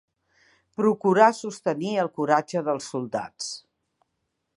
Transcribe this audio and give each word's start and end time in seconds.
Procurar 0.79 1.27
sostenir 1.39 1.91
el 2.05 2.09
coratge 2.15 2.63
dels 2.69 2.89
soldats. 2.95 3.51